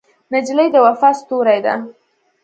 [0.33, 1.75] نجلۍ د وفا ستورې ده.